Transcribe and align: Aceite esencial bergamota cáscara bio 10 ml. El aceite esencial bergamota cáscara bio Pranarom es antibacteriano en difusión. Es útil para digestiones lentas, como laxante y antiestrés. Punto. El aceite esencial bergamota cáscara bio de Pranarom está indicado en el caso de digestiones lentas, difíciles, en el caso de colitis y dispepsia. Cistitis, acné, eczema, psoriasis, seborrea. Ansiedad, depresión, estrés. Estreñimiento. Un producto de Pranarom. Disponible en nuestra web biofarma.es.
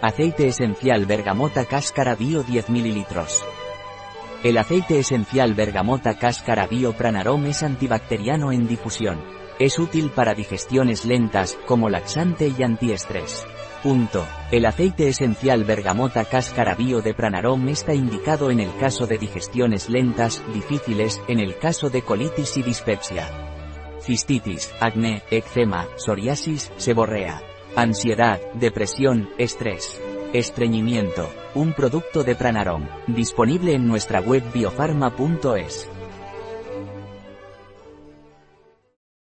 Aceite 0.00 0.46
esencial 0.46 1.06
bergamota 1.06 1.64
cáscara 1.64 2.14
bio 2.14 2.44
10 2.44 2.68
ml. 2.68 3.04
El 4.44 4.56
aceite 4.56 5.00
esencial 5.00 5.54
bergamota 5.54 6.16
cáscara 6.16 6.68
bio 6.68 6.92
Pranarom 6.92 7.46
es 7.46 7.64
antibacteriano 7.64 8.52
en 8.52 8.68
difusión. 8.68 9.18
Es 9.58 9.76
útil 9.80 10.10
para 10.10 10.34
digestiones 10.34 11.04
lentas, 11.04 11.58
como 11.66 11.88
laxante 11.88 12.52
y 12.56 12.62
antiestrés. 12.62 13.44
Punto. 13.82 14.24
El 14.52 14.66
aceite 14.66 15.08
esencial 15.08 15.64
bergamota 15.64 16.24
cáscara 16.24 16.76
bio 16.76 17.02
de 17.02 17.12
Pranarom 17.12 17.66
está 17.66 17.92
indicado 17.92 18.52
en 18.52 18.60
el 18.60 18.72
caso 18.76 19.08
de 19.08 19.18
digestiones 19.18 19.90
lentas, 19.90 20.44
difíciles, 20.54 21.20
en 21.26 21.40
el 21.40 21.58
caso 21.58 21.90
de 21.90 22.02
colitis 22.02 22.56
y 22.56 22.62
dispepsia. 22.62 23.26
Cistitis, 24.00 24.72
acné, 24.78 25.22
eczema, 25.28 25.88
psoriasis, 25.96 26.70
seborrea. 26.76 27.42
Ansiedad, 27.78 28.40
depresión, 28.54 29.30
estrés. 29.38 30.02
Estreñimiento. 30.32 31.30
Un 31.54 31.74
producto 31.74 32.24
de 32.24 32.34
Pranarom. 32.34 32.88
Disponible 33.06 33.72
en 33.72 33.86
nuestra 33.86 34.18
web 34.20 34.42
biofarma.es. 34.52 35.88